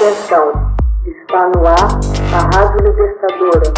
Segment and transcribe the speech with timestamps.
[0.00, 0.48] Atenção,
[1.04, 2.00] está no ar
[2.32, 3.68] a Rádio Libertadora.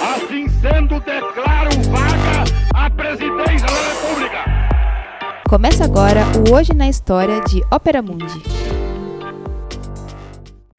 [0.00, 2.44] Assim sendo, declaro vaga
[2.74, 4.38] a presidência da República.
[5.46, 8.42] Começa agora o Hoje na História de Ópera Mundi.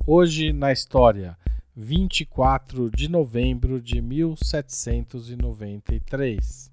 [0.08, 1.38] Hoje na História,
[1.76, 6.73] 24 de novembro de 1793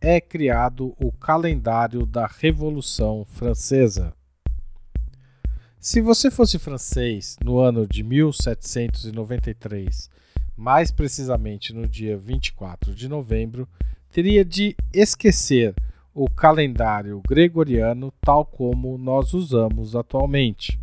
[0.00, 4.14] é criado o calendário da Revolução Francesa.
[5.78, 10.08] Se você fosse francês no ano de 1793,
[10.56, 13.68] mais precisamente no dia 24 de novembro,
[14.10, 15.74] teria de esquecer
[16.14, 20.80] o calendário gregoriano tal como nós usamos atualmente.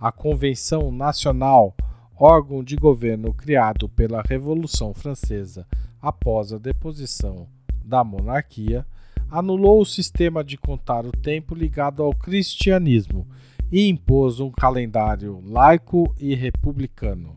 [0.00, 1.76] A Convenção Nacional,
[2.16, 5.66] órgão de governo criado pela Revolução Francesa
[6.00, 7.46] após a deposição
[7.84, 8.86] da monarquia,
[9.30, 13.28] anulou o sistema de contar o tempo ligado ao cristianismo
[13.70, 17.36] e impôs um calendário laico e republicano.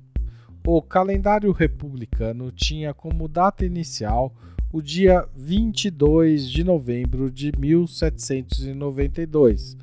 [0.65, 4.33] O calendário republicano tinha como data inicial
[4.71, 9.75] o dia 22 de novembro de 1792,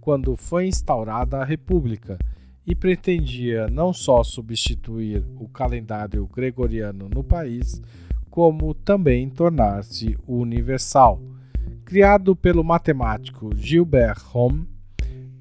[0.00, 2.18] quando foi instaurada a República,
[2.66, 7.80] e pretendia não só substituir o calendário gregoriano no país,
[8.32, 11.20] como também tornar-se universal.
[11.84, 14.66] Criado pelo matemático Gilbert Rome,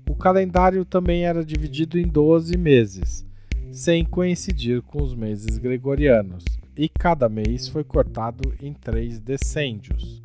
[0.09, 3.25] o calendário também era dividido em 12 meses,
[3.71, 6.43] sem coincidir com os meses gregorianos,
[6.75, 10.21] e cada mês foi cortado em três decêndios.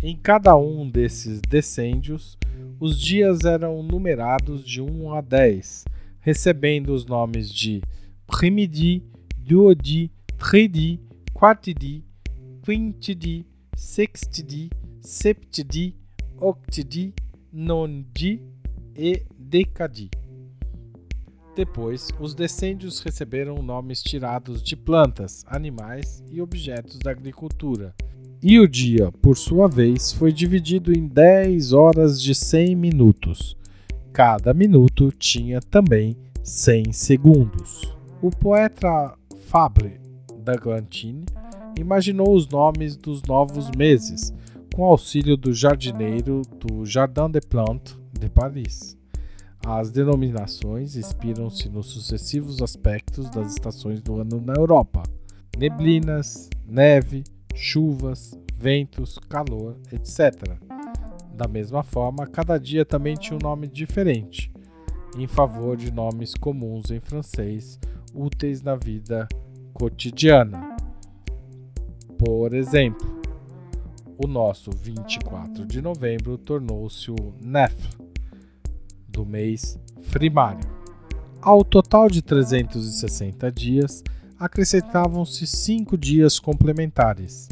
[0.00, 2.38] Em cada um desses decêndios,
[2.78, 5.84] os dias eram numerados de 1 a 10,
[6.20, 7.82] recebendo os nomes de
[8.24, 9.02] primidi,
[9.36, 11.00] duodi, tridi,
[11.38, 12.04] quartidi,
[12.64, 15.94] quintidi, sextidi, septidi,
[16.36, 17.14] octidi,
[17.52, 18.42] nondi
[18.96, 20.10] e decadi.
[21.54, 27.94] Depois, os descêndios receberam nomes tirados de plantas, animais e objetos da agricultura.
[28.42, 33.56] E o dia, por sua vez, foi dividido em 10 horas de 100 minutos.
[34.12, 37.96] Cada minuto tinha também 100 segundos.
[38.20, 40.07] O poeta Fabre
[40.56, 41.24] Glantine
[41.76, 44.32] imaginou os nomes dos novos meses,
[44.74, 48.96] com auxílio do jardineiro do Jardin des Plantes de Paris.
[49.66, 55.02] As denominações inspiram-se nos sucessivos aspectos das estações do ano na Europa:
[55.56, 60.58] neblinas, neve, chuvas, ventos, calor, etc.
[61.34, 64.52] Da mesma forma, cada dia também tinha um nome diferente,
[65.16, 67.78] em favor de nomes comuns em francês,
[68.14, 69.28] úteis na vida
[69.78, 70.76] cotidiana.
[72.18, 73.22] Por exemplo,
[74.18, 77.76] o nosso 24 de novembro tornou-se o NEF
[79.08, 79.78] do mês
[80.10, 80.68] primário.
[81.40, 84.02] Ao total de 360 dias,
[84.36, 87.48] acrescentavam-se cinco dias complementares,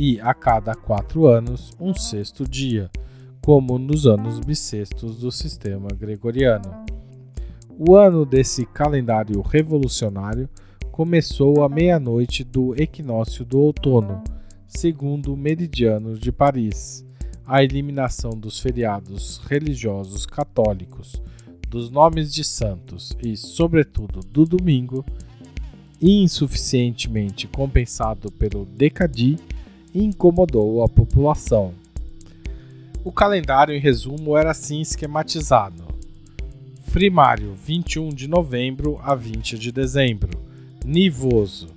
[0.00, 2.90] e a cada quatro anos, um sexto dia,
[3.40, 6.84] como nos anos bissextos do sistema gregoriano.
[7.78, 10.48] O ano desse calendário revolucionário
[10.98, 14.20] começou à meia-noite do equinócio do outono,
[14.66, 17.06] segundo o meridiano de Paris.
[17.46, 21.22] A eliminação dos feriados religiosos católicos,
[21.68, 25.06] dos nomes de santos e, sobretudo, do domingo,
[26.02, 29.38] insuficientemente compensado pelo decadi,
[29.94, 31.74] incomodou a população.
[33.04, 35.84] O calendário, em resumo, era assim esquematizado:
[36.92, 40.47] primário, 21 de novembro a 20 de dezembro
[40.84, 41.68] Nivoso,